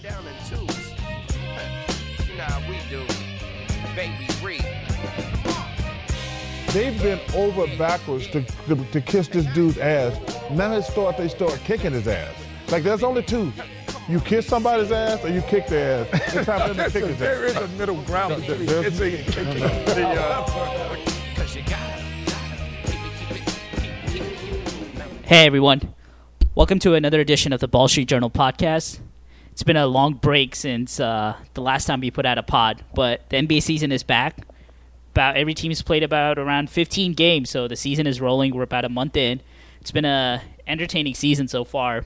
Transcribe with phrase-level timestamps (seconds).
[0.00, 0.90] came down in twos.
[2.28, 3.04] you know how we do.
[3.94, 4.66] Baby Reed.
[6.72, 10.18] They've been over backwards to, to, to kiss this dude's ass.
[10.50, 12.34] Now it's start they start kicking his ass.
[12.70, 13.52] Like there's only two.
[14.08, 16.34] You kiss somebody's ass or you kick their ass.
[16.34, 17.18] It's time for them to kick his ass.
[17.18, 19.58] There is a middle ground between There's- kissing and kicking.
[19.94, 20.64] The, uh.
[25.24, 25.94] Hey everyone,
[26.54, 29.00] welcome to another edition of the Ball Street Journal podcast.
[29.58, 32.84] It's been a long break since uh, the last time we put out a pod,
[32.94, 34.46] but the NBA season is back.
[35.10, 38.54] About every team's played about around 15 games, so the season is rolling.
[38.54, 39.40] We're about a month in.
[39.80, 42.04] It's been a entertaining season so far.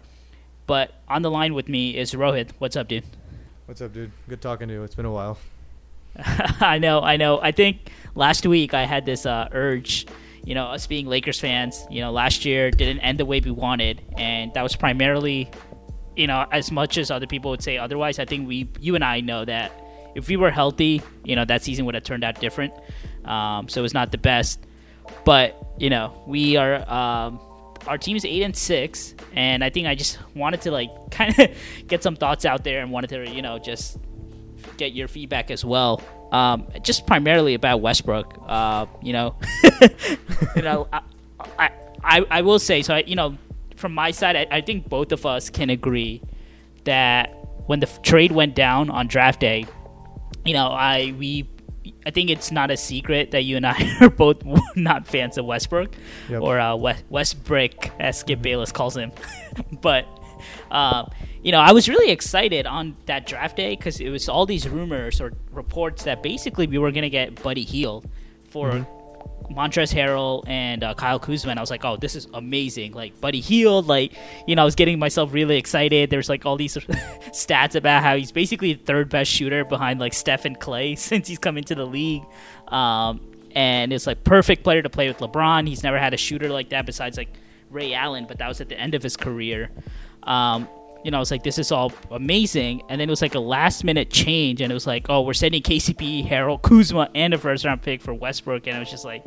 [0.67, 2.53] But on the line with me is Rohit.
[2.57, 3.05] What's up, dude?
[3.67, 4.13] What's up, dude?
[4.31, 4.83] Good talking to you.
[4.83, 5.37] It's been a while.
[6.17, 7.39] I know, I know.
[7.39, 10.07] I think last week I had this uh, urge,
[10.43, 13.51] you know, us being Lakers fans, you know, last year didn't end the way we
[13.51, 15.51] wanted, and that was primarily,
[16.17, 18.19] you know, as much as other people would say otherwise.
[18.19, 19.73] I think we, you and I, know that
[20.15, 22.75] if we were healthy, you know, that season would have turned out different.
[23.25, 24.61] Um, so it's not the best,
[25.25, 26.89] but you know, we are.
[26.91, 27.41] Um,
[27.87, 31.37] our team is eight and six, and I think I just wanted to like kind
[31.39, 31.49] of
[31.87, 33.99] get some thoughts out there and wanted to, you know, just
[34.77, 36.03] get your feedback as well.
[36.31, 38.39] Um, just primarily about Westbrook.
[38.47, 39.35] Uh, you know,
[40.57, 41.71] you know, I,
[42.03, 42.95] I, I, will say so.
[42.95, 43.37] I, you know,
[43.83, 46.23] from my side, I, I think both of us can agree
[46.85, 47.27] that
[47.67, 49.67] when the trade went down on draft day,
[50.47, 51.49] you know, I we.
[52.07, 54.37] I think it's not a secret that you and I are both
[54.77, 55.95] not fans of Westbrook
[56.31, 56.41] Yep.
[56.41, 59.11] or uh, West, Westbrick, as Skip Bayless calls him.
[59.83, 60.07] but
[60.71, 61.07] uh,
[61.43, 64.69] you know, I was really excited on that draft day because it was all these
[64.69, 68.09] rumors or reports that basically we were going to get Buddy Hield
[68.49, 68.87] for
[69.51, 71.51] Montrezl Harrell and uh, Kyle Kuzma.
[71.51, 72.93] And I was like, oh, this is amazing.
[72.93, 74.13] Like, Buddy Hield, like,
[74.47, 76.11] you know, I was getting myself really excited.
[76.11, 80.15] There's like all these stats about how he's basically the third best shooter behind like
[80.15, 82.25] Steph and Klay since he's come into the league.
[82.69, 83.21] Um,
[83.55, 85.69] and it's like perfect player to play with LeBron.
[85.69, 87.29] He's never had a shooter like that besides like
[87.71, 89.71] Ray Allen, but that was at the end of his career.
[90.23, 90.69] Um,
[91.05, 92.83] you know, I was like, this is all amazing.
[92.89, 95.33] And then it was like a last minute change, and it was like, oh, we're
[95.35, 98.67] sending KCP, Harrell, Kuzma, and a first round pick for Westbrook.
[98.67, 99.25] And I was just like,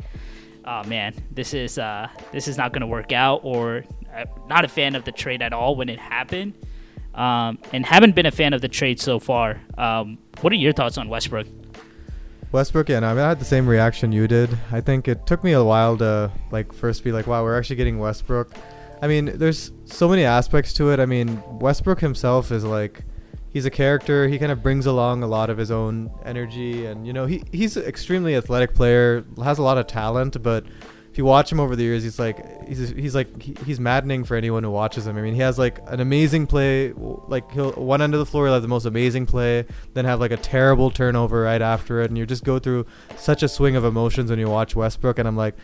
[0.64, 3.40] oh man, this is uh, this is not going to work out.
[3.44, 3.84] Or
[4.14, 6.54] I'm not a fan of the trade at all when it happened,
[7.14, 9.60] um, and haven't been a fan of the trade so far.
[9.76, 11.46] Um, what are your thoughts on Westbrook?
[12.52, 14.56] Westbrook, yeah, no, I, mean, I had the same reaction you did.
[14.70, 17.76] I think it took me a while to like first be like, wow, we're actually
[17.76, 18.52] getting Westbrook.
[19.02, 21.00] I mean, there's so many aspects to it.
[21.00, 23.04] I mean, Westbrook himself is like
[23.50, 24.28] he's a character.
[24.28, 27.42] He kind of brings along a lot of his own energy, and you know, he
[27.52, 30.64] he's an extremely athletic player, has a lot of talent, but
[31.16, 34.36] if you watch him over the years, he's like he's he's like he's maddening for
[34.36, 35.16] anyone who watches him.
[35.16, 38.44] I mean, he has like an amazing play, like he'll one end of the floor
[38.44, 39.64] he'll have the most amazing play,
[39.94, 42.84] then have like a terrible turnover right after it, and you just go through
[43.16, 45.18] such a swing of emotions when you watch Westbrook.
[45.18, 45.54] And I'm like,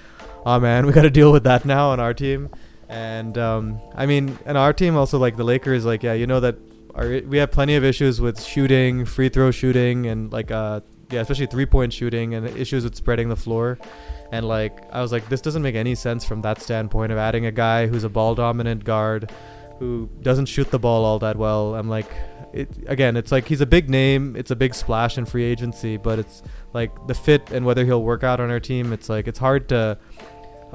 [0.47, 2.49] oh man, we got to deal with that now on our team.
[2.92, 6.41] And um, I mean, and our team also like the Lakers, like yeah, you know
[6.41, 6.56] that
[6.94, 10.80] our, we have plenty of issues with shooting, free throw shooting, and like uh
[11.10, 13.78] yeah, especially three point shooting, and issues with spreading the floor.
[14.31, 17.47] And like I was like, this doesn't make any sense from that standpoint of adding
[17.47, 19.32] a guy who's a ball dominant guard
[19.78, 21.75] who doesn't shoot the ball all that well.
[21.75, 22.12] I'm like,
[22.52, 25.97] it again, it's like he's a big name, it's a big splash in free agency,
[25.97, 26.42] but it's
[26.75, 28.92] like the fit and whether he'll work out on our team.
[28.92, 29.97] It's like it's hard to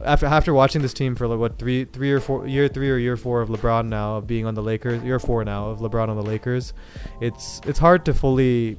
[0.06, 2.98] after after watching this team for like what three three or four year three or
[2.98, 6.16] year four of LeBron now being on the Lakers year four now of LeBron on
[6.16, 6.74] the Lakers,
[7.22, 8.78] it's it's hard to fully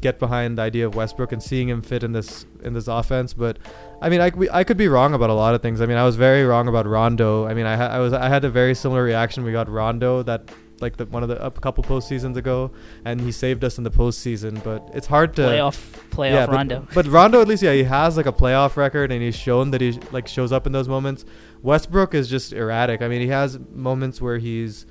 [0.00, 3.32] get behind the idea of Westbrook and seeing him fit in this in this offense.
[3.32, 3.58] But
[4.00, 5.80] I mean, I, we, I could be wrong about a lot of things.
[5.80, 7.46] I mean, I was very wrong about Rondo.
[7.46, 9.44] I mean, I, I was I had a very similar reaction.
[9.44, 10.50] We got Rondo that
[10.80, 12.70] like the one of the a couple postseasons ago,
[13.04, 14.62] and he saved us in the postseason.
[14.62, 16.88] But it's hard to Playoff, playoff yeah, but- Rondo.
[16.94, 19.80] But, Rondo, at least, yeah, he has like a playoff record, and he's shown that
[19.80, 21.24] he like shows up in those moments.
[21.62, 23.02] Westbrook is just erratic.
[23.02, 24.86] I mean, he has moments where he's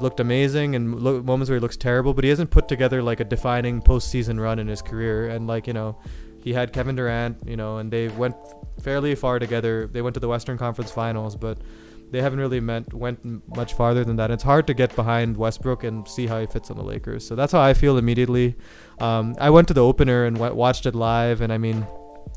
[0.00, 3.20] looked amazing and lo- moments where he looks terrible, but he hasn't put together like
[3.20, 5.28] a defining postseason run in his career.
[5.28, 5.98] And like you know,
[6.44, 8.36] he had Kevin Durant, you know, and they went
[8.80, 9.88] fairly far together.
[9.88, 11.58] They went to the Western Conference Finals, but
[12.10, 13.20] they haven't really meant went
[13.56, 14.30] much farther than that.
[14.30, 17.26] It's hard to get behind Westbrook and see how he fits on the Lakers.
[17.26, 18.56] So that's how I feel immediately.
[19.00, 21.86] Um, I went to the opener and w- watched it live, and I mean,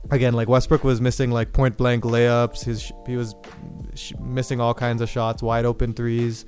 [0.09, 2.63] again, like Westbrook was missing like point blank layups.
[2.63, 3.35] His sh- he was
[3.95, 6.45] sh- missing all kinds of shots, wide open threes.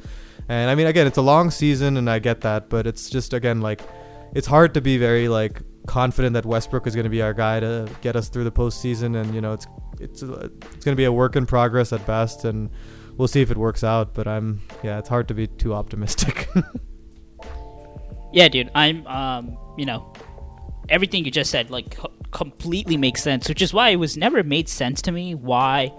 [0.50, 3.34] And I mean, again, it's a long season, and I get that, but it's just
[3.34, 3.82] again like
[4.34, 7.60] it's hard to be very like confident that Westbrook is going to be our guy
[7.60, 9.20] to get us through the postseason.
[9.20, 9.68] And you know, it's
[10.00, 12.70] it's uh, it's going to be a work in progress at best, and
[13.18, 14.14] we'll see if it works out.
[14.14, 16.50] But I'm yeah, it's hard to be too optimistic.
[18.34, 18.72] Yeah, dude.
[18.74, 20.12] I'm, um, you know,
[20.90, 24.44] everything you just said, like, co- completely makes sense, which is why it was never
[24.44, 25.94] made sense to me why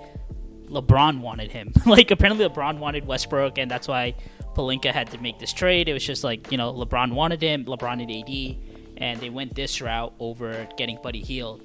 [0.64, 1.72] LeBron wanted him.
[1.86, 4.16] like, apparently LeBron wanted Westbrook, and that's why
[4.56, 5.88] Pelinka had to make this trade.
[5.88, 9.54] It was just like, you know, LeBron wanted him, LeBron and AD, and they went
[9.54, 11.62] this route over getting Buddy Hield.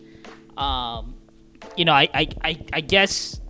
[0.56, 1.16] Um,
[1.76, 3.42] you know, I, I, I, I guess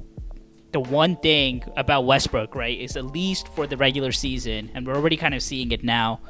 [0.72, 4.96] the one thing about Westbrook, right, is at least for the regular season, and we're
[4.96, 6.22] already kind of seeing it now.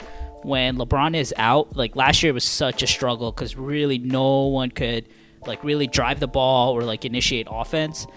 [0.43, 4.71] When LeBron is out, like last year was such a struggle because really no one
[4.71, 5.09] could
[5.45, 8.07] like really drive the ball or like initiate offense.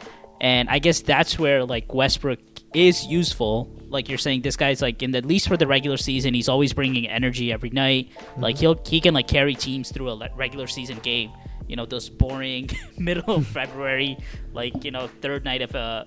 [0.40, 2.38] And I guess that's where like Westbrook
[2.74, 3.70] is useful.
[3.88, 6.48] Like you're saying, this guy's like in the, at least for the regular season, he's
[6.48, 8.10] always bringing energy every night.
[8.36, 8.60] Like mm-hmm.
[8.60, 11.32] he'll he can like carry teams through a regular season game.
[11.68, 12.68] You know those boring
[12.98, 14.18] middle of February,
[14.52, 16.06] like you know third night of a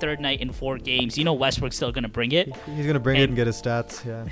[0.00, 1.16] third night in four games.
[1.16, 2.54] You know Westbrook's still gonna bring it.
[2.74, 4.04] He's gonna bring it And- and get his stats.
[4.04, 4.26] Yeah.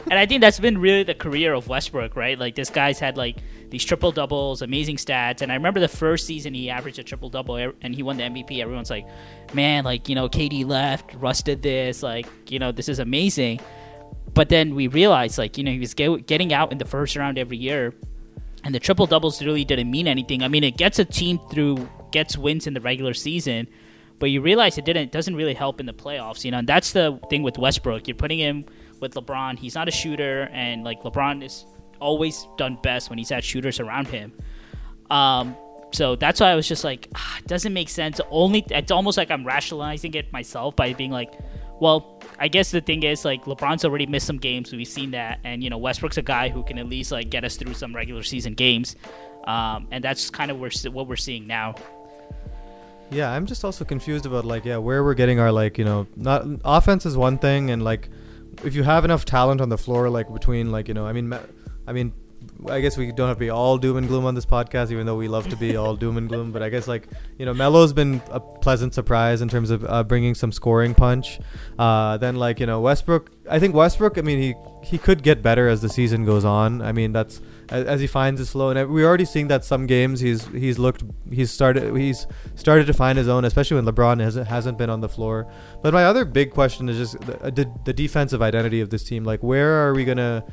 [0.10, 2.38] and I think that's been really the career of Westbrook, right?
[2.38, 3.38] Like this guy's had like
[3.70, 7.28] these triple doubles, amazing stats, and I remember the first season he averaged a triple
[7.28, 8.60] double and he won the MVP.
[8.60, 9.06] Everyone's like,
[9.52, 13.60] man, like you know, KD left, Russ did this, like you know, this is amazing.
[14.32, 17.14] But then we realized, like you know, he was get, getting out in the first
[17.16, 17.94] round every year,
[18.64, 20.42] and the triple doubles really didn't mean anything.
[20.42, 23.68] I mean, it gets a team through, gets wins in the regular season,
[24.18, 26.58] but you realize it didn't doesn't really help in the playoffs, you know.
[26.58, 28.08] And that's the thing with Westbrook.
[28.08, 28.64] You're putting him
[29.00, 29.58] with LeBron.
[29.58, 31.66] He's not a shooter, and like LeBron is
[32.00, 34.32] always done best when he's had shooters around him.
[35.10, 35.56] Um,
[35.92, 38.20] so that's why I was just like, ah, it doesn't make sense.
[38.30, 41.32] Only it's almost like I'm rationalizing it myself by being like,
[41.80, 44.72] well, I guess the thing is like LeBron's already missed some games.
[44.72, 47.44] We've seen that, and you know Westbrook's a guy who can at least like get
[47.44, 48.96] us through some regular season games,
[49.46, 51.74] um, and that's kind of where, what we're seeing now.
[53.10, 56.06] Yeah, I'm just also confused about like yeah where we're getting our like you know
[56.16, 58.08] not offense is one thing and like
[58.64, 61.28] if you have enough talent on the floor like between like you know I mean
[61.28, 61.38] me-
[61.86, 62.12] I mean
[62.68, 65.06] I guess we don't have to be all doom and gloom on this podcast even
[65.06, 67.08] though we love to be all doom and gloom but I guess like
[67.38, 71.40] you know Melo's been a pleasant surprise in terms of uh, bringing some scoring punch.
[71.78, 75.42] Uh, then like you know Westbrook I think Westbrook I mean he he could get
[75.42, 76.82] better as the season goes on.
[76.82, 79.86] I mean that's as, as he finds his flow and we're already seeing that some
[79.86, 84.20] games he's he's looked he's started he's started to find his own especially when LeBron
[84.20, 85.50] hasn't hasn't been on the floor.
[85.82, 89.24] But my other big question is just the, the, the defensive identity of this team.
[89.24, 90.44] Like where are we gonna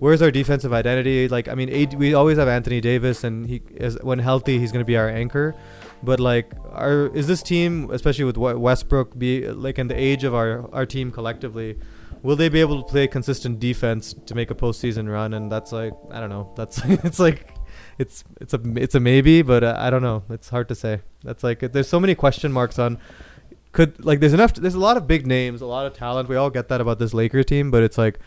[0.00, 3.62] where's our defensive identity like I mean AD, we always have Anthony Davis and he
[3.76, 5.54] is when healthy he's gonna be our anchor
[6.02, 10.34] but like our is this team especially with Westbrook be like in the age of
[10.34, 11.78] our our team collectively
[12.22, 15.34] will they be able to play consistent defense to make a postseason run?
[15.34, 16.52] And that's like I don't know.
[16.56, 17.54] That's it's like
[17.98, 20.22] it's it's a it's a maybe, but uh, I don't know.
[20.30, 21.00] It's hard to say.
[21.24, 22.98] That's like there's so many question marks on.
[23.72, 24.54] Could like there's enough.
[24.54, 26.28] There's a lot of big names, a lot of talent.
[26.28, 28.18] We all get that about this Laker team, but it's like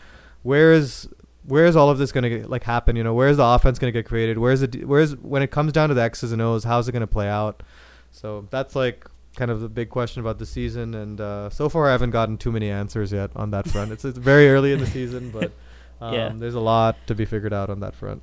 [0.42, 1.08] where is
[1.46, 2.96] where is all of this going to like happen?
[2.96, 4.38] You know, where's the offense going to get created?
[4.38, 4.86] Where's it?
[4.86, 6.64] Where's when it comes down to the X's and O's?
[6.64, 7.62] How's it going to play out?
[8.10, 9.06] So that's like
[9.36, 10.94] kind of the big question about the season.
[10.94, 13.90] And uh, so far, I haven't gotten too many answers yet on that front.
[13.92, 15.52] It's, it's very early in the season, but
[16.00, 16.32] um, Yeah.
[16.34, 18.22] there's a lot to be figured out on that front.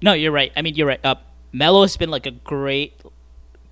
[0.00, 0.52] No, you're right.
[0.56, 1.04] I mean, you're right.
[1.04, 1.16] Uh,
[1.52, 3.00] Melo has been like a great,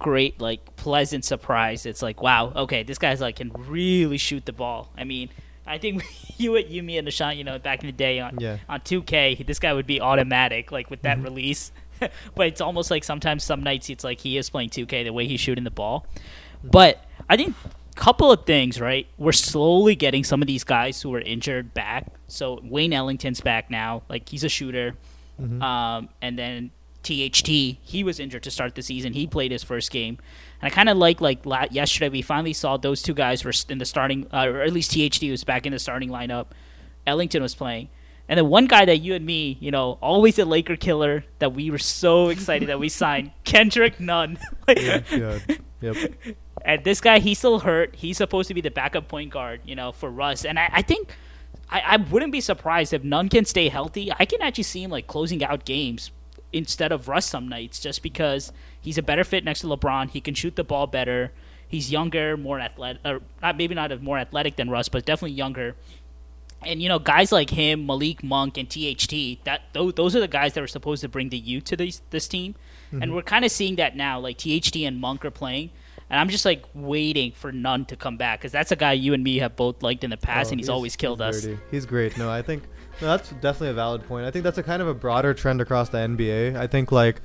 [0.00, 1.86] great, like pleasant surprise.
[1.86, 4.90] It's like, wow, okay, this guy's like can really shoot the ball.
[4.98, 5.28] I mean,
[5.66, 6.04] I think
[6.38, 8.58] you at Yumi and Nishant, you know, back in the day on Yeah.
[8.68, 11.72] on 2K, this guy would be automatic, like with that release.
[12.34, 15.26] but it's almost like sometimes some nights it's like he is playing 2K the way
[15.26, 16.06] he's shooting the ball.
[16.62, 17.54] But I think
[17.94, 19.06] couple of things, right?
[19.16, 22.06] We're slowly getting some of these guys who were injured back.
[22.28, 24.94] So Wayne Ellington's back now, like he's a shooter.
[25.38, 26.70] Um, and then
[27.06, 27.48] THT,
[27.82, 29.12] he was injured to start the season.
[29.12, 30.18] He played his first game,
[30.60, 33.78] and I kind of like like yesterday we finally saw those two guys were in
[33.78, 36.46] the starting, uh, or at least THT was back in the starting lineup.
[37.06, 37.88] Ellington was playing,
[38.28, 41.52] and then one guy that you and me, you know, always a Laker killer that
[41.52, 44.38] we were so excited that we signed, Kendrick Nunn.
[44.68, 45.38] Yeah.
[45.80, 46.14] Yep.
[46.64, 47.94] And this guy, he's still hurt.
[47.94, 50.44] He's supposed to be the backup point guard, you know, for Russ.
[50.44, 51.14] And I, I think
[51.70, 54.10] I, I wouldn't be surprised if Nunn can stay healthy.
[54.18, 56.10] I can actually see him like closing out games
[56.56, 60.10] instead of Russ some nights, just because he's a better fit next to LeBron.
[60.10, 61.32] He can shoot the ball better.
[61.68, 65.74] He's younger, more athletic, or not maybe not more athletic than Russ, but definitely younger.
[66.62, 70.28] And you know, guys like him, Malik Monk, and THT, that those, those are the
[70.28, 72.54] guys that were supposed to bring the youth to this this team.
[72.92, 73.14] And mm-hmm.
[73.14, 74.20] we're kind of seeing that now.
[74.20, 75.70] Like THT and Monk are playing,
[76.08, 79.12] and I'm just like waiting for Nunn to come back because that's a guy you
[79.12, 81.58] and me have both liked in the past, Oh, and he's, always killed he's us.
[81.70, 82.16] He's great.
[82.16, 82.62] No, I think
[83.00, 84.26] no, that's definitely a valid point.
[84.26, 86.56] I think that's a kind of a broader trend across the NBA.
[86.56, 87.20] I think like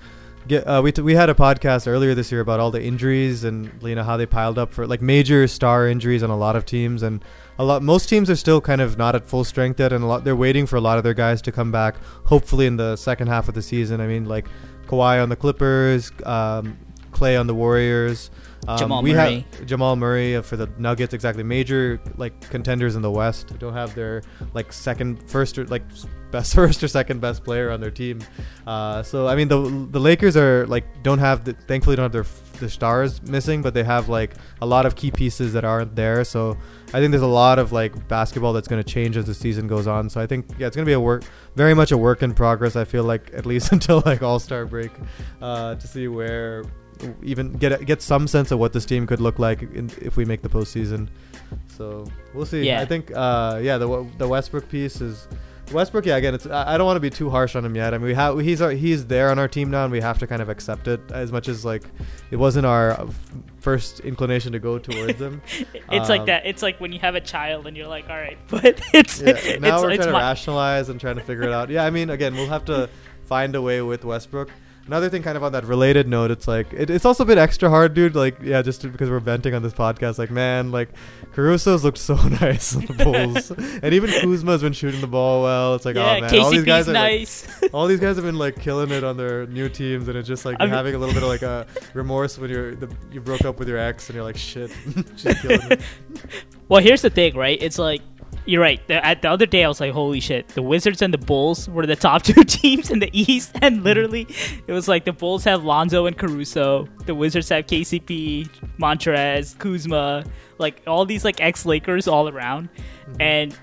[0.48, 3.44] get uh, we t- we had a podcast earlier this year about all the injuries
[3.44, 6.56] and you know how they piled up for like major star injuries on a lot
[6.56, 7.24] of teams and
[7.58, 7.82] a lot.
[7.84, 10.36] Most teams are still kind of not at full strength yet, and a lot they're
[10.36, 11.96] waiting for a lot of their guys to come back.
[12.26, 14.02] Hopefully in the second half of the season.
[14.02, 14.48] I mean, like
[14.88, 16.78] Kawhi on the Clippers, um,
[17.12, 18.32] Klay on the Warriors.
[18.68, 19.46] Um, Jamal we Murray.
[19.52, 21.44] have Jamal Murray for the Nuggets, exactly.
[21.44, 24.22] Major like contenders in the West don't have their
[24.54, 25.84] like second, first or like
[26.32, 28.20] best first or second best player on their team.
[28.68, 29.60] Uh, so I mean the
[29.92, 32.26] the Lakers are like don't have the, thankfully don't have their
[32.60, 36.24] their stars missing, but they have like a lot of key pieces that aren't there.
[36.24, 36.56] So
[36.94, 39.68] I think there's a lot of like basketball that's going to change as the season
[39.68, 40.10] goes on.
[40.10, 41.24] So I think yeah, it's going to be a work
[41.56, 42.76] very much a work in progress.
[42.76, 44.92] I feel like at least until like All Star break
[45.42, 46.64] uh, to see where
[47.24, 50.26] even get get some sense of what this team could look like in, if we
[50.26, 51.08] make the postseason.
[51.78, 52.64] So we'll see.
[52.64, 52.82] Yeah.
[52.82, 55.28] I think uh, yeah the the Westbrook piece is.
[55.72, 56.18] Westbrook, yeah.
[56.18, 57.94] Again, it's I don't want to be too harsh on him yet.
[57.94, 60.20] I mean, we have he's our, he's there on our team now, and we have
[60.20, 61.84] to kind of accept it as much as like
[62.30, 63.32] it wasn't our uh, f-
[63.62, 65.42] first inclination to go towards him.
[65.90, 66.46] It's like Um, that.
[66.46, 69.30] It's like when you have a child and you're like, all right, but it's Yeah,
[69.30, 71.70] it's, now we're it's trying to my- rationalize and trying to figure it out.
[71.70, 72.90] Yeah, I mean, again, we'll have to
[73.24, 74.52] find a way with Westbrook.
[74.92, 77.70] Another thing, kind of on that related note, it's like it, it's also been extra
[77.70, 78.14] hard, dude.
[78.14, 80.90] Like, yeah, just because we're venting on this podcast, like, man, like
[81.34, 85.76] Caruso's looked so nice on the Bulls, and even Kuzma's been shooting the ball well.
[85.76, 87.30] It's like, oh, yeah, oh man, all these guys are like,
[87.74, 90.44] all these guys have been like killing it on their new teams, and it's just
[90.44, 93.46] like you're having a little bit of like a remorse when you're the, you broke
[93.46, 94.72] up with your ex, and you're like, shit,
[95.16, 95.80] she's killing it.
[96.68, 97.58] well, here's the thing, right?
[97.62, 98.02] It's like
[98.46, 98.86] you're right.
[98.88, 101.70] The, at the other day, I was like, holy shit, the Wizards and the Bulls
[101.70, 104.28] were the top two teams in the East, and literally,
[104.68, 110.26] it was like the Bulls have Lonzo and Caruso, the Wizards have KCP, Montrez, Kuzma,
[110.58, 112.70] like all these like ex Lakers all around,
[113.20, 113.58] and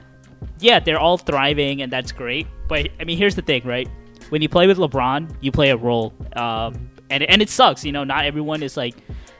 [0.60, 2.46] yeah, they're all thriving, and that's great.
[2.68, 3.88] But I mean, here's the thing, right?
[4.28, 7.84] When you play with LeBron, you play a role, um, and and it sucks.
[7.84, 8.96] You know, not everyone is like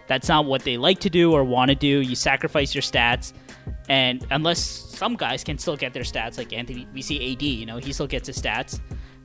[0.07, 2.01] that's not what they like to do or want to do.
[2.01, 3.33] You sacrifice your stats,
[3.89, 7.67] and unless some guys can still get their stats, like Anthony, we see AD, you
[7.67, 8.81] know, he still gets his stats.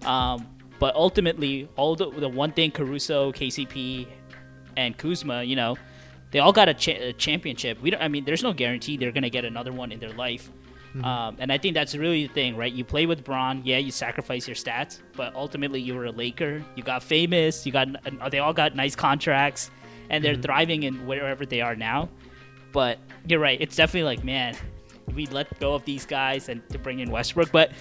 [0.05, 0.47] Um,
[0.79, 4.07] but ultimately, all the the one thing Caruso, KCP,
[4.75, 5.77] and Kuzma, you know,
[6.31, 7.81] they all got a, cha- a championship.
[7.81, 8.01] We don't.
[8.01, 10.49] I mean, there's no guarantee they're gonna get another one in their life.
[11.03, 12.71] Um, and I think that's really the thing, right?
[12.71, 16.63] You play with Bron, yeah, you sacrifice your stats, but ultimately you were a Laker.
[16.75, 17.65] You got famous.
[17.65, 17.87] You got
[18.29, 19.71] they all got nice contracts,
[20.11, 22.09] and they're thriving in wherever they are now.
[22.73, 23.57] But you're right.
[23.61, 24.57] It's definitely like, man,
[25.15, 27.51] we let go of these guys and to bring in Westbrook.
[27.51, 27.71] But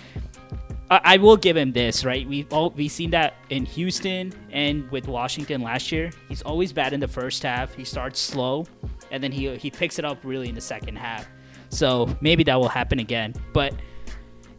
[0.90, 2.28] I, I will give him this, right?
[2.28, 6.10] We've all we've seen that in Houston and with Washington last year.
[6.28, 7.74] He's always bad in the first half.
[7.74, 8.66] He starts slow,
[9.10, 11.26] and then he he picks it up really in the second half.
[11.70, 13.34] So maybe that will happen again.
[13.54, 13.74] But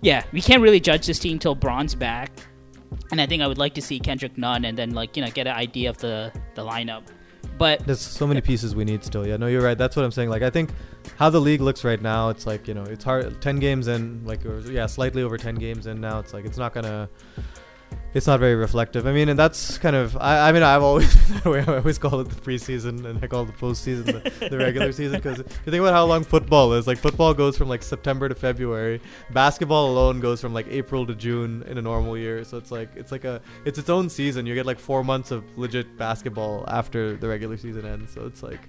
[0.02, 2.32] yeah, we can't really judge this team till Bron's back.
[3.12, 5.30] And I think I would like to see Kendrick Nunn and then like you know
[5.30, 7.04] get an idea of the the lineup.
[7.58, 9.28] But There's so many pieces we need still.
[9.28, 9.78] Yeah, no, you're right.
[9.78, 10.30] That's what I'm saying.
[10.30, 10.72] Like, I think
[11.18, 13.42] how the league looks right now, it's like you know, it's hard.
[13.42, 16.20] Ten games in, like, yeah, slightly over ten games in now.
[16.20, 17.10] It's like it's not gonna.
[18.14, 19.08] It's not very reflective.
[19.08, 20.16] I mean, and that's kind of.
[20.18, 21.60] I, I mean, I've always been that way.
[21.62, 24.92] I always call it the preseason, and I call it the postseason the, the regular
[24.94, 25.18] season.
[25.18, 28.30] Because if you think about how long football is, like football goes from like September
[28.30, 29.02] to February.
[29.32, 32.44] Basketball alone goes from like April to June in a normal year.
[32.44, 34.46] So it's like it's like a it's its own season.
[34.46, 38.14] You get like four months of legit basketball after the regular season ends.
[38.14, 38.62] So it's like,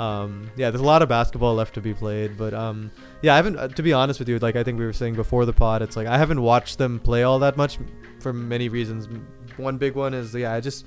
[0.00, 2.36] um, yeah, there's a lot of basketball left to be played.
[2.38, 2.90] But um,
[3.22, 3.58] yeah, I haven't.
[3.58, 5.82] Uh, to be honest with you, like I think we were saying before the pod,
[5.82, 7.78] it's like I haven't watched them play all that much
[8.26, 9.08] for many reasons.
[9.56, 10.84] One big one is yeah, I just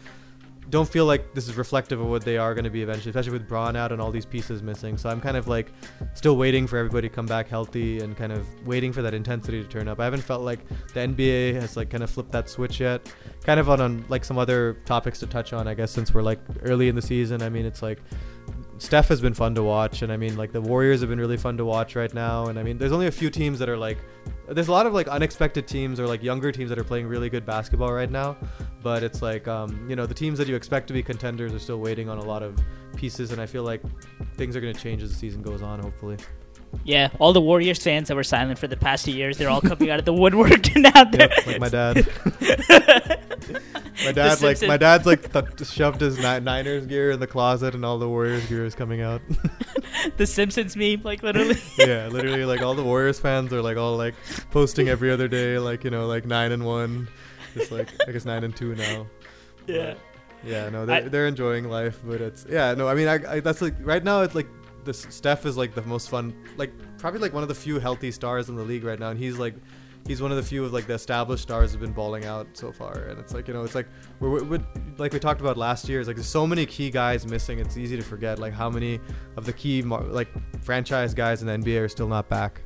[0.69, 3.31] don't feel like this is reflective of what they are going to be eventually, especially
[3.31, 4.97] with Bron out and all these pieces missing.
[4.97, 5.71] So I'm kind of like
[6.15, 9.63] still waiting for everybody to come back healthy and kind of waiting for that intensity
[9.63, 10.01] to turn up.
[10.01, 10.59] I haven't felt like
[10.93, 13.09] the NBA has like kind of flipped that switch yet.
[13.45, 16.23] Kind of on, on like some other topics to touch on, I guess, since we're
[16.23, 17.41] like early in the season.
[17.41, 18.01] I mean, it's like
[18.79, 21.35] Steph has been fun to watch, and I mean, like the Warriors have been really
[21.35, 22.47] fun to watch right now.
[22.47, 23.97] And I mean, there's only a few teams that are like,
[24.47, 27.29] there's a lot of like unexpected teams or like younger teams that are playing really
[27.29, 28.37] good basketball right now.
[28.81, 31.59] But it's like, um, you know, the teams that you expect to be contenders are
[31.59, 32.57] still waiting on a lot of
[32.95, 33.81] pieces, and I feel like
[34.37, 35.79] things are going to change as the season goes on.
[35.81, 36.15] Hopefully,
[36.83, 39.61] yeah, all the Warriors fans that were silent for the past two years, they're all
[39.61, 40.91] coming out of the woodwork now.
[41.11, 42.07] Yep, like my dad.
[44.05, 47.75] my dad, like my dad's like th- shoved his Ni- Niners gear in the closet,
[47.75, 49.21] and all the Warriors gear is coming out.
[50.17, 51.57] the Simpsons meme, like literally.
[51.77, 54.15] yeah, literally, like all the Warriors fans are like all like
[54.51, 57.07] posting every other day, like you know, like nine and one,
[57.55, 59.07] just like I guess nine and two now.
[59.67, 59.95] yeah.
[60.41, 63.39] Yeah, no, they're, I- they're enjoying life, but it's yeah, no, I mean, I, I
[63.41, 64.47] that's like right now it's like
[64.85, 68.11] this Steph is like the most fun, like probably like one of the few healthy
[68.11, 69.55] stars in the league right now, and he's like.
[70.07, 72.71] He's one of the few of like the established stars who've been balling out so
[72.71, 73.85] far, and it's like you know, it's like
[74.21, 74.65] we're, we're,
[74.97, 75.99] like we talked about last year.
[75.99, 77.59] It's like there's so many key guys missing.
[77.59, 79.01] It's easy to forget like how many
[79.35, 80.29] of the key like
[80.63, 82.61] franchise guys in the NBA are still not back.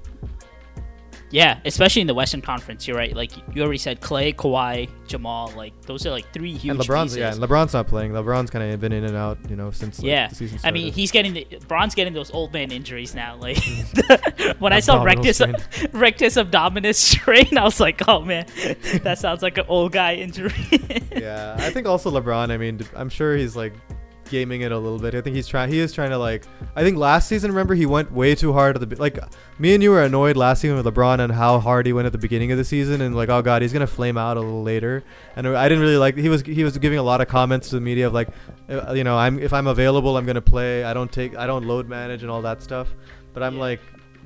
[1.33, 3.15] Yeah, especially in the Western Conference, you're right.
[3.15, 7.05] Like you already said, Klay, Kawhi, Jamal, like those are like three huge and LeBron's
[7.05, 7.17] pieces.
[7.17, 8.11] yeah, and LeBron's not playing.
[8.11, 10.69] LeBron's kind of been in and out, you know, since like, yeah, the season I
[10.69, 13.35] mean, he's getting the Bron's getting those old man injuries now.
[13.35, 14.59] Like Mm.
[14.59, 15.41] when I saw rectus
[15.91, 18.45] rectus abdominis strain, I was like, oh man,
[19.01, 20.53] that sounds like an old guy injury.
[21.15, 22.51] yeah, I think also LeBron.
[22.51, 23.73] I mean, I'm sure he's like
[24.33, 25.13] gaming it a little bit.
[25.15, 25.69] I think he's trying.
[25.71, 26.43] He is trying to like.
[26.75, 29.17] I think last season, remember, he went way too hard at the like.
[29.59, 32.11] Me and you were annoyed last season with LeBron and how hard he went at
[32.11, 34.63] the beginning of the season, and like, oh god, he's gonna flame out a little
[34.63, 35.03] later.
[35.35, 36.17] And I didn't really like.
[36.17, 38.29] He was he was giving a lot of comments to the media of like,
[38.69, 40.83] uh, you know, I'm if I'm available, I'm gonna play.
[40.83, 41.37] I don't take.
[41.37, 42.87] I don't load manage and all that stuff.
[43.33, 43.61] But I'm Yeah.
[43.61, 43.81] like.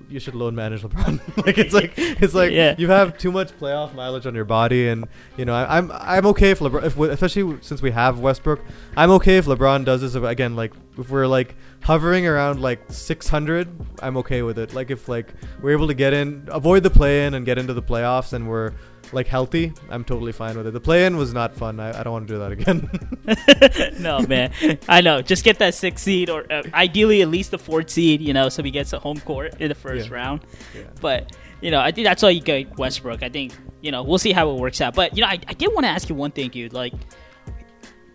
[0.09, 1.19] You should load manage LeBron.
[1.45, 2.75] like it's like it's like Yeah.
[2.77, 6.25] you have too much playoff mileage on your body, and you know I, I'm I'm
[6.27, 8.61] okay if LeBron, if especially since we have Westbrook,
[8.95, 10.55] I'm okay if LeBron does this again.
[10.55, 13.67] Like if we're like hovering around like 600,
[14.01, 14.73] I'm okay with it.
[14.73, 17.73] Like if like we're able to get in, avoid the play in, and get into
[17.73, 18.73] the playoffs, and we're
[19.13, 20.71] like healthy, I'm totally fine with it.
[20.71, 21.79] The play in was not fun.
[21.79, 23.99] I, I don't want to do that again.
[24.01, 24.51] no man,
[24.89, 25.21] I know.
[25.21, 28.21] Just get that six seed, or uh, ideally at least the fourth seed.
[28.21, 30.13] You know, so he gets a home court in the first Yeah.
[30.15, 30.41] round.
[30.75, 30.83] yeah.
[31.01, 33.23] But you know, I think that's all you get Westbrook.
[33.23, 34.93] I think you know we'll see how it works out.
[34.95, 36.73] But you know, I, I did want to ask you one thing, dude.
[36.73, 36.93] Like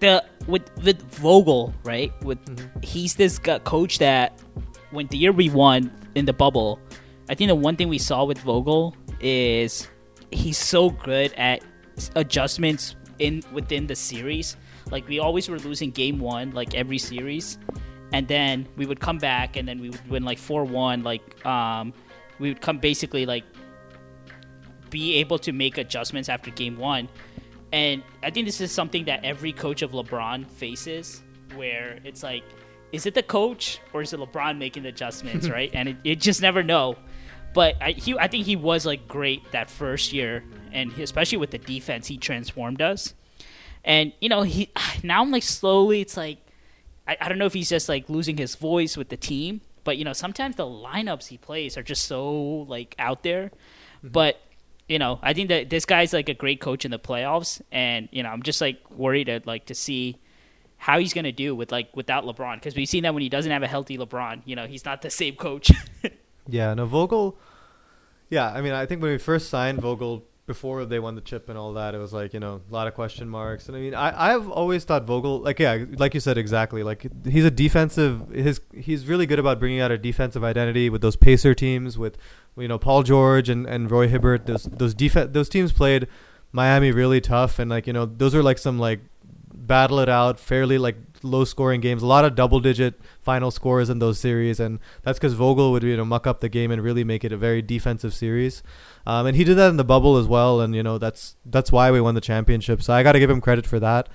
[0.01, 2.13] the with with Vogel, right?
[2.23, 2.39] With
[2.83, 4.39] he's this coach that
[4.91, 6.79] when the year we won in the bubble,
[7.29, 9.89] I think the one thing we saw with Vogel is
[10.33, 11.63] he's so good at
[12.17, 14.57] adjustments in within the series.
[14.91, 17.59] Like we always were losing game one, like every series,
[18.13, 21.03] and then we would come back and then we would win like four one.
[21.03, 21.93] Like um,
[22.39, 23.45] we would come basically like
[24.91, 27.09] be able to make adjustments after game one.
[27.73, 31.23] And I think this is something that every coach of LeBron faces,
[31.55, 32.45] where it's like,
[32.93, 35.71] is it the coach or is it LeBron making the adjustments, right?
[35.73, 36.97] And it, it just never know.
[37.55, 41.39] But I, he, I think he was like great that first year, and he- especially
[41.39, 43.15] with the defense, he transformed us.
[43.85, 44.71] And you know, he
[45.03, 46.39] now I'm like slowly, it's like
[47.07, 49.97] I, I don't know if he's just like losing his voice with the team, but
[49.99, 52.33] you know, sometimes the lineups he plays are just so
[52.69, 53.51] like out there.
[53.99, 54.09] Mm-hmm.
[54.09, 54.41] But
[54.89, 58.09] you know, I think that this guy's like a great coach in the playoffs, and
[58.13, 60.19] you know, I'm just like worried at like to see
[60.77, 63.53] how he's gonna do with like without LeBron because we've seen that when he doesn't
[63.53, 65.71] have a healthy LeBron, you know, he's not the same coach.
[66.49, 67.39] Yeah, no Vogel.
[68.31, 71.49] Yeah, I mean, I think when we first signed Vogel before they won the chip
[71.49, 73.69] and all that, it was like you know a lot of question marks.
[73.69, 77.07] And I mean, I I've always thought Vogel, like yeah, like you said exactly, like
[77.27, 78.29] he's a defensive.
[78.31, 82.17] His he's really good about bringing out a defensive identity with those Pacer teams, with
[82.57, 84.47] you know Paul George and, and Roy Hibbert.
[84.47, 86.09] Those those def- those teams played
[86.53, 89.01] Miami really tough, and like you know those are like some like
[89.55, 92.03] battle it out fairly like low scoring games.
[92.03, 95.83] A lot of double digit final scores in those series and that's because vogel would
[95.83, 98.63] you know muck up the game and really make it a very defensive series.
[99.07, 101.73] Um, and he did that in the bubble as well and you know that's that's
[101.73, 102.83] why we won the championship.
[102.83, 104.09] So i got to give him credit for that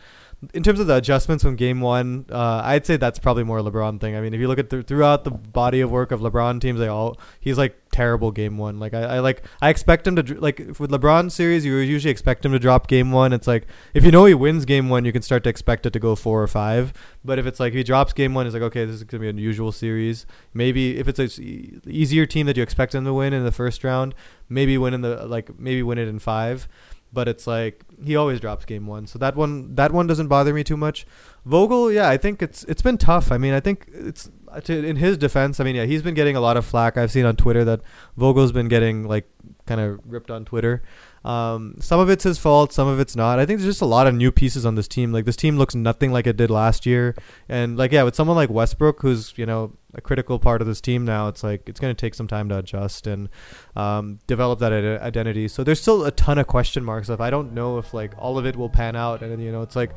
[0.53, 3.63] in terms of the adjustments from game one, uh, I'd say that's probably more a
[3.63, 4.15] LeBron thing.
[4.15, 6.79] I mean, if you look at th- throughout the body of work of LeBron teams,
[6.79, 8.79] they all he's like terrible game one.
[8.79, 12.11] Like I, I like I expect him to dr- like with LeBron series, you usually
[12.11, 13.33] expect him to drop game one.
[13.33, 15.93] It's like if you know he wins game one, you can start to expect it
[15.93, 16.93] to go four or five.
[17.25, 19.29] But if it's like he drops game one, it's like okay, this is gonna be
[19.29, 20.27] an unusual series.
[20.53, 21.41] Maybe if it's a
[21.89, 24.13] easier team that you expect him to win in the first round,
[24.49, 26.67] maybe win in the like maybe win it in five
[27.11, 29.07] but it's like he always drops game one.
[29.07, 31.05] So that one that one doesn't bother me too much.
[31.45, 33.31] Vogel, yeah, I think it's it's been tough.
[33.31, 34.29] I mean, I think it's
[34.63, 35.59] to, in his defense.
[35.59, 36.97] I mean, yeah, he's been getting a lot of flack.
[36.97, 37.81] I've seen on Twitter that
[38.17, 39.29] Vogel's been getting like
[39.67, 40.81] kind of ripped on Twitter.
[41.23, 43.37] Um, some of it's his fault, some of it's not.
[43.37, 45.11] I think there's just a lot of new pieces on this team.
[45.11, 47.15] Like this team looks nothing like it did last year,
[47.49, 50.79] and like yeah, with someone like Westbrook, who's you know a critical part of this
[50.79, 53.29] team now, it's like it's going to take some time to adjust and
[53.75, 55.47] um, develop that ide- identity.
[55.47, 57.09] So there's still a ton of question marks.
[57.09, 59.61] If I don't know if like all of it will pan out, and you know
[59.61, 59.91] it's like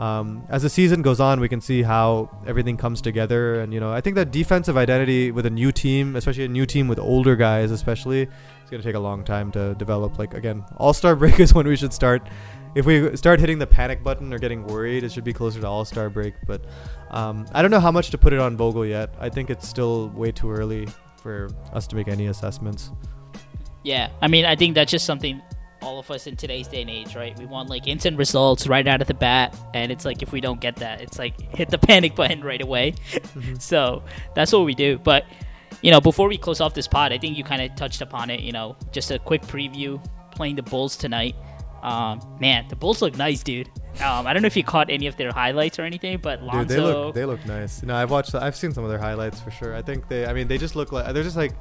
[0.00, 3.60] um, as the season goes on, we can see how everything comes together.
[3.60, 6.64] And you know, I think that defensive identity with a new team, especially a new
[6.64, 8.26] team with older guys, especially,
[8.70, 10.16] it's gonna take a long time to develop.
[10.16, 12.22] Like again, All Star break is when we should start.
[12.76, 15.66] If we start hitting the panic button or getting worried, it should be closer to
[15.66, 16.34] All Star break.
[16.46, 16.64] But
[17.10, 19.12] um, I don't know how much to put it on Vogel yet.
[19.18, 22.92] I think it's still way too early for us to make any assessments.
[23.82, 25.42] Yeah, I mean, I think that's just something
[25.82, 27.36] all of us in today's day and age, right?
[27.38, 30.40] We want like instant results right out of the bat, and it's like if we
[30.40, 32.94] don't get that, it's like hit the panic button right away.
[33.58, 34.04] so
[34.36, 34.98] that's what we do.
[34.98, 35.24] But
[35.82, 38.30] you know, before we close off this pod, I think you kind of touched upon
[38.30, 38.40] it.
[38.40, 41.36] You know, just a quick preview playing the Bulls tonight.
[41.82, 43.68] Um, man, the Bulls look nice, dude.
[44.02, 46.62] Um, I don't know if you caught any of their highlights or anything, but Lonzo.
[46.62, 47.82] Dude, they look they look nice.
[47.82, 48.34] No, I've watched.
[48.34, 49.74] I've seen some of their highlights for sure.
[49.74, 50.26] I think they.
[50.26, 51.52] I mean, they just look like they're just like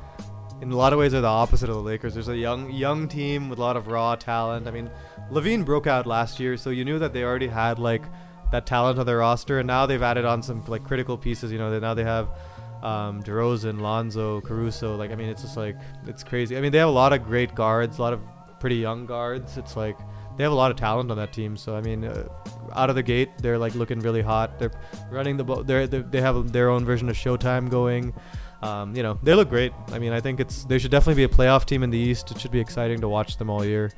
[0.62, 2.13] in a lot of ways they're the opposite of the Lakers.
[2.13, 4.67] There's a young young team with a lot of raw talent.
[4.67, 4.89] I mean,
[5.32, 8.03] LaVine broke out last year, so you knew that they already had like
[8.51, 11.51] that talent on their roster, and now they've added on some like critical pieces.
[11.51, 12.29] You know, they, now they have
[12.83, 14.95] um, DeRozan, Lonzo, Caruso.
[14.95, 16.57] Like, I mean, it's just like it's crazy.
[16.57, 18.21] I mean, they have a lot of great guards, a lot of
[18.59, 19.57] pretty young guards.
[19.57, 19.97] It's like
[20.37, 21.57] they have a lot of talent on that team.
[21.57, 22.27] So I mean, uh,
[22.73, 24.59] out of the gate, they're like looking really hot.
[24.59, 24.71] They're
[25.09, 25.63] running the ball.
[25.63, 28.13] They're, they they have their own version of Showtime going.
[28.62, 29.72] Um, you know, they look great.
[29.91, 32.32] I mean, I think it's they should definitely be a playoff team in the East.
[32.32, 33.91] It should be exciting to watch them all year.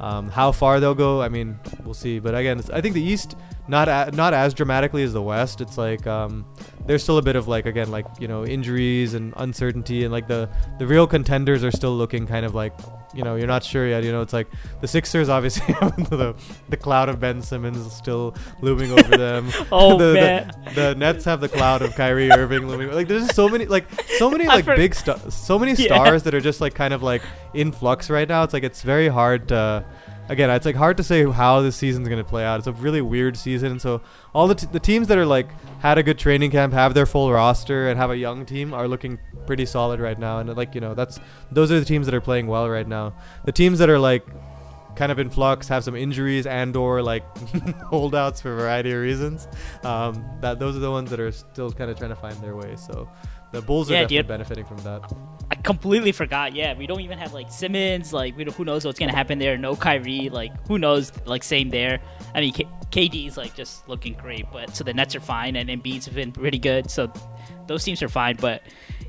[0.00, 2.18] Um, how far they'll go, I mean, we'll see.
[2.18, 3.36] But again, I think the East
[3.68, 5.60] not a, not as dramatically as the West.
[5.60, 6.44] It's like um,
[6.86, 10.26] there's still a bit of like again like you know injuries and uncertainty and like
[10.26, 12.72] the the real contenders are still looking kind of like
[13.14, 14.04] you know you're not sure yet.
[14.04, 14.48] You know, it's like
[14.80, 16.34] the Sixers obviously have the
[16.68, 19.50] the cloud of Ben Simmons still looming over them.
[19.72, 20.52] Oh, the, man.
[20.74, 22.90] The, the Nets have the cloud of Kyrie Irving looming.
[22.92, 23.86] Like there's just so many like
[24.18, 25.86] so many like big sta- so many Yeah.
[25.94, 27.22] stars that are just like kind of like
[27.54, 28.42] in flux right now.
[28.44, 29.84] It's like it's very hard to
[30.28, 32.58] again, it's like hard to say how this season's going to play out.
[32.58, 34.00] It's a really weird season, and so
[34.34, 35.48] all the t- the teams that are like
[35.80, 38.86] had a good training camp, have their full roster, and have a young team are
[38.88, 40.38] looking pretty solid right now.
[40.38, 41.18] And like you know, that's
[41.50, 43.14] those are the teams that are playing well right now.
[43.44, 44.24] The teams that are like
[44.96, 47.22] kind of in flux, have some injuries and or like
[47.84, 49.46] holdouts for a variety of reasons.
[49.84, 52.56] Um, that those are the ones that are still kind of trying to find their
[52.56, 52.74] way.
[52.76, 53.08] So
[53.52, 54.28] the Bulls are Yeah, definitely dude.
[54.28, 55.12] benefiting from that.
[55.50, 56.54] I completely forgot.
[56.54, 58.12] Yeah, we don't even have like Simmons.
[58.12, 59.56] Like, we don't, who knows what's gonna happen there?
[59.56, 60.28] No Kyrie.
[60.28, 61.12] Like, who knows?
[61.24, 62.00] Like, same there.
[62.34, 65.70] I mean, K- KD's like just looking great, but so the Nets are fine, and
[65.70, 66.90] Embiid's been pretty good.
[66.90, 67.12] So
[67.66, 68.62] those teams are fine, but.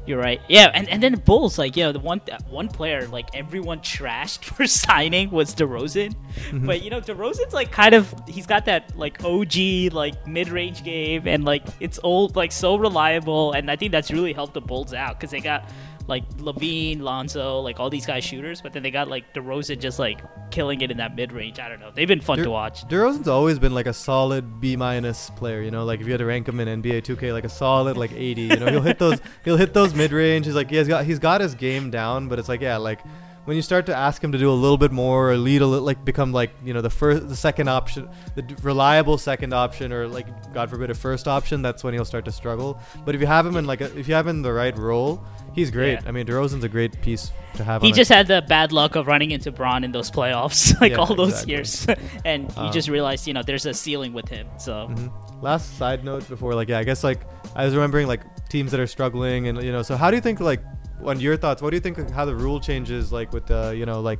[0.05, 0.41] You're right.
[0.47, 3.79] Yeah, and, and then the Bulls, like, you know, the one one player, like, everyone
[3.81, 6.15] trashed for signing was DeRozan.
[6.15, 6.65] Mm-hmm.
[6.65, 10.83] But, you know, DeRozan's, like, kind of, he's got that, like, OG, like, mid range
[10.83, 13.51] game, and, like, it's old, like, so reliable.
[13.51, 15.69] And I think that's really helped the Bulls out because they got,
[16.09, 19.99] like, LaVine, Lonzo, like, all these guys shooters, but then they got, like, DeRozan just,
[19.99, 20.19] like,
[20.51, 21.59] killing it in that mid range.
[21.59, 21.91] I don't know.
[21.93, 22.87] They've been fun Der- to watch.
[22.87, 25.85] DeRozan's always been like a solid B minus player, you know.
[25.85, 28.41] Like if you had to rank him in NBA 2K, like a solid like 80.
[28.41, 29.19] You know, he'll hit those.
[29.45, 30.45] He'll hit those mid range.
[30.45, 32.99] He's like, he has got he's got his game down, but it's like yeah, like
[33.45, 35.65] when you start to ask him to do a little bit more, or lead a
[35.65, 39.91] little, like become like you know the first, the second option, the reliable second option,
[39.91, 42.79] or like God forbid a first option, that's when he'll start to struggle.
[43.05, 44.77] But if you have him in like a, if you have him in the right
[44.77, 45.93] role, he's great.
[46.01, 46.07] Yeah.
[46.07, 47.81] I mean, DeRozan's a great piece to have.
[47.81, 50.97] He just had the bad luck of running into Bron in those playoffs, like Yeah,
[50.97, 51.53] all those exactly.
[51.53, 51.87] years,
[52.25, 54.47] and you Um, just realized, you know, there's a ceiling with him.
[54.57, 55.11] So Mhm.
[55.41, 57.21] Last side note before, like, yeah, I guess like
[57.55, 60.21] I was remembering like teams that are struggling, and you know, so how do you
[60.21, 60.61] think like,
[61.05, 63.85] on your thoughts, what do you think how the rule changes like with the you
[63.85, 64.19] know like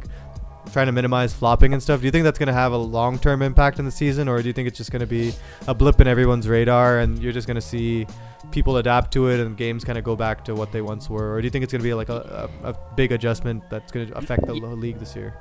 [0.71, 1.99] trying to minimize flopping and stuff?
[1.99, 4.47] Do you think that's gonna have a long term impact in the season, or do
[4.47, 5.33] you think it's just gonna be
[5.67, 8.07] a blip in everyone's radar, and you're just gonna see
[8.51, 11.33] people adapt to it and games kind of go back to what they once were,
[11.33, 14.12] or do you think it's gonna be like a, a, a big adjustment that's gonna
[14.13, 15.35] affect the league this year?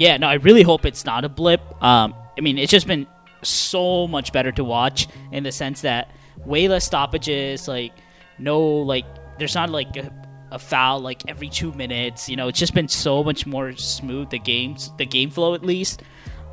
[0.00, 1.60] yeah, no, I really hope it's not a blip.
[1.82, 3.06] Um, I mean, it's just been
[3.42, 6.10] so much better to watch in the sense that
[6.46, 7.92] way less stoppages, like
[8.38, 9.04] no, like
[9.38, 10.10] there's not like a,
[10.52, 12.30] a foul like every two minutes.
[12.30, 15.62] You know, it's just been so much more smooth the games, the game flow at
[15.62, 16.02] least.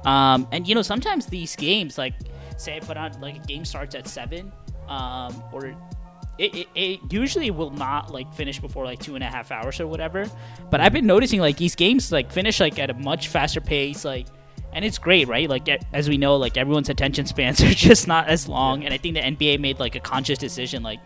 [0.06, 2.16] Um, and you know, sometimes these games, like
[2.58, 4.52] say I put on like a game starts at seven,
[4.90, 5.74] um, or
[6.38, 9.80] it, it, it usually will not like finish before like two and a half hours
[9.80, 10.30] or whatever.
[10.70, 14.06] But I've been noticing like these games like finish like at a much faster pace,
[14.06, 14.28] like,
[14.74, 15.50] and it's great, right?
[15.50, 18.98] Like as we know, like everyone's attention spans are just not as long, and I
[18.98, 21.00] think the NBA made like a conscious decision, like.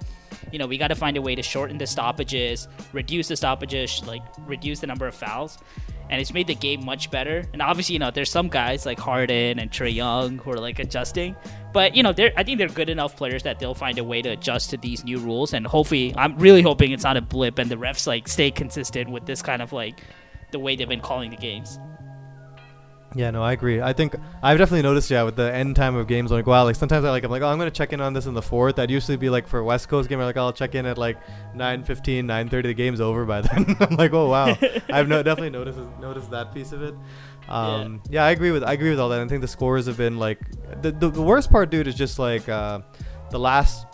[0.52, 4.06] You know, we got to find a way to shorten the stoppages, reduce the stoppages,
[4.06, 5.58] like reduce the number of fouls,
[6.12, 7.44] and it's made the game much better.
[7.54, 10.78] And obviously, you know, there's some guys like Harden and Trae Young who are like
[10.78, 11.36] adjusting,
[11.74, 14.22] but you know, they're I think they're good enough players that they'll find a way
[14.22, 15.54] to adjust to these new rules.
[15.54, 19.10] And hopefully, I'm really hoping it's not a blip and the refs like stay consistent
[19.10, 20.02] with this kind of like
[20.52, 21.80] the way they've been calling the games.
[23.14, 23.82] Yeah, no, I agree.
[23.82, 26.78] I think I've definitely noticed, yeah, with the end time of games, like wow, like
[26.78, 28.78] sometimes I like I'm like, oh, I'm gonna check in on this in the fourth.
[28.78, 30.98] That'd usually be like for a West Coast game, I'm like I'll check in at
[30.98, 31.18] like
[31.54, 32.64] 9:15, 9:30.
[32.64, 33.76] The game's over by then.
[33.80, 34.58] I'm like, oh wow,
[34.90, 36.96] I've no, definitely noticed noticed that piece of it.
[37.50, 38.24] Um, yeah.
[38.24, 39.20] I agree with I agree with all that.
[39.20, 40.40] I think the scores have been like
[40.82, 42.80] the the, the worst part, dude, is just like uh,
[43.30, 43.88] the last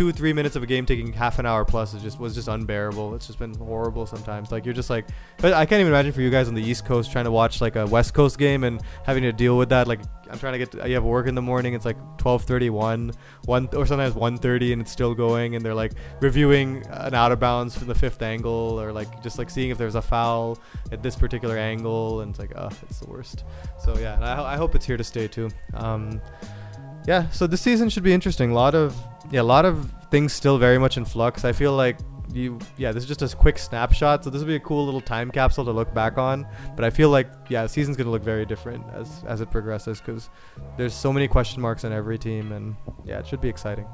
[0.00, 2.48] two three minutes of a game taking half an hour plus is just was just
[2.48, 3.14] unbearable.
[3.14, 4.50] It's just been horrible sometimes.
[4.50, 6.86] Like you're just like, but I can't even imagine for you guys on the East
[6.86, 9.86] Coast trying to watch like a West Coast game and having to deal with that.
[9.86, 11.74] Like I'm trying to get to, you have work in the morning.
[11.74, 15.54] It's like 12:31, one or sometimes 1:30, and it's still going.
[15.54, 19.36] And they're like reviewing an out of bounds from the fifth angle, or like just
[19.36, 20.58] like seeing if there's a foul
[20.92, 22.22] at this particular angle.
[22.22, 23.44] And it's like, oh, it's the worst.
[23.78, 25.50] So yeah, I, I hope it's here to stay too.
[25.74, 26.22] Um,
[27.06, 28.50] yeah, so this season should be interesting.
[28.50, 28.96] A lot of
[29.30, 31.44] yeah, a lot of things still very much in flux.
[31.44, 31.98] I feel like
[32.32, 34.24] you yeah, this is just a quick snapshot.
[34.24, 36.46] So this will be a cool little time capsule to look back on.
[36.76, 40.00] But I feel like yeah, the season's gonna look very different as as it progresses
[40.00, 40.30] because
[40.76, 43.86] there's so many question marks on every team, and yeah, it should be exciting.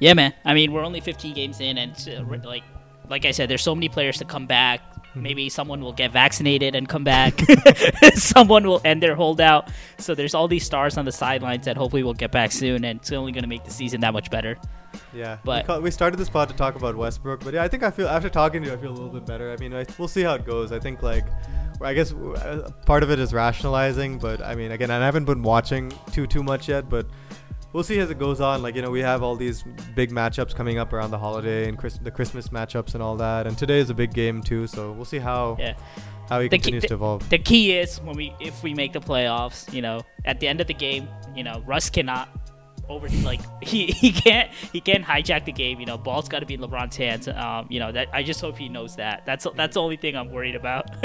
[0.00, 0.32] Yeah, man.
[0.44, 2.62] I mean, we're only 15 games in, and uh, like,
[3.10, 4.80] like I said, there's so many players to come back.
[5.14, 7.40] Maybe someone will get vaccinated and come back.
[8.14, 9.70] someone will end their holdout.
[9.98, 13.00] So there's all these stars on the sidelines that hopefully will get back soon, and
[13.00, 14.56] it's only going to make the season that much better.
[15.12, 17.90] Yeah, But- we started this pod to talk about Westbrook, but yeah, I think I
[17.90, 19.52] feel after talking to you, I feel a little bit better.
[19.52, 20.72] I mean, I, we'll see how it goes.
[20.72, 21.26] I think like,
[21.80, 25.42] I guess uh, part of it is rationalizing, but I mean, again, I haven't been
[25.42, 27.06] watching too too much yet, but
[27.72, 28.62] we'll see as it goes on.
[28.62, 29.62] Like you know, we have all these
[29.94, 33.46] big matchups coming up around the holiday and Chris- the Christmas matchups and all that,
[33.46, 34.66] and today is a big game too.
[34.66, 35.74] So we'll see how Yeah.
[36.28, 37.28] how he The key- continues to evolve.
[37.28, 40.60] The key is when we if we make the playoffs, you know, at the end
[40.60, 42.28] of the game, you know, Russ cannot
[42.88, 45.78] over like he, he can't he can't hijack the game.
[45.78, 47.28] You know, ball's got to be in LeBron's hands.
[47.28, 49.24] Um, you know that I just hope he knows that.
[49.24, 50.90] That's that's the only thing I'm worried about.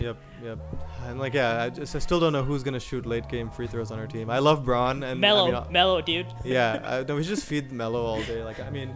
[0.00, 0.58] Yep, yep.
[1.06, 3.66] And like, yeah, I just I still don't know who's gonna shoot late game free
[3.68, 4.28] throws on our team.
[4.28, 6.26] I love Bron and I Melo, mean, uh, Melo, dude.
[6.44, 8.42] yeah, I, no, we just feed Melo all day.
[8.42, 8.94] Like, I mean,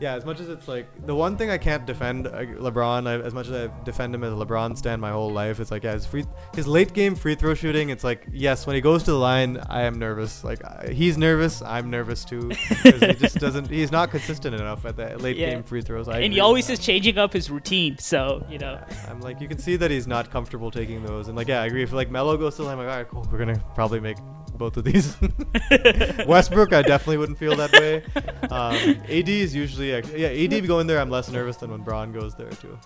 [0.00, 3.20] yeah, as much as it's like the one thing I can't defend uh, LeBron, I,
[3.24, 5.84] as much as I defend him as a LeBron stand my whole life, it's like
[5.84, 7.90] yeah, his free, his late game free throw shooting.
[7.90, 10.42] It's like yes, when he goes to the line, I am nervous.
[10.42, 12.48] Like I, he's nervous, I'm nervous too.
[12.50, 13.68] 'cause he just doesn't.
[13.70, 15.50] He's not consistent enough at the late Yeah.
[15.50, 16.08] game free throws.
[16.08, 17.98] I and he always is changing up his routine.
[17.98, 21.36] So you know, I'm like, you can see that he's not comfortable taking those, and
[21.36, 21.82] like, yeah, I agree.
[21.82, 24.00] If like Melo goes to the line, I'm like, all right, cool, we're gonna probably
[24.00, 24.16] make
[24.60, 25.16] both of these.
[26.26, 28.04] Westbrook, I definitely wouldn't feel that way.
[28.50, 28.76] Um,
[29.08, 32.50] AD is usually, yeah, AD going there, I'm less nervous than when Bron goes there
[32.50, 32.78] too.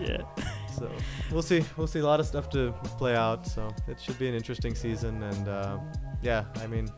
[0.00, 0.22] yeah.
[0.76, 0.90] So
[1.30, 3.46] we'll see, we'll see a lot of stuff to play out.
[3.46, 5.78] So it should be an interesting season, and uh,
[6.22, 6.90] yeah, I mean,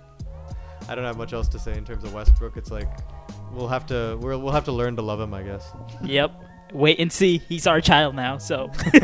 [0.89, 2.57] I don't have much else to say in terms of Westbrook.
[2.57, 2.89] It's like
[3.53, 5.71] we'll have to, we'll, we'll have to learn to love him, I guess.
[6.03, 6.33] Yep.
[6.73, 7.39] Wait and see.
[7.39, 8.39] He's our child now.
[8.39, 8.71] So.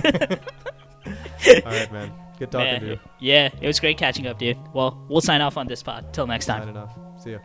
[1.07, 2.13] All right, man.
[2.41, 3.01] Good talking Man, to you.
[3.19, 4.57] Yeah, it was great catching up, dude.
[4.73, 6.15] Well, we'll sign off on this pod.
[6.15, 6.63] Till next time.
[6.63, 6.99] Signing off.
[7.23, 7.39] See ya.